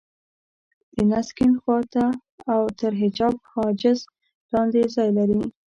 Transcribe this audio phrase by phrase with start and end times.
[0.95, 2.05] د نس کيڼ خوا ته
[2.53, 3.99] او تر حجاب حاجز
[4.53, 5.41] لاندې ځای لري.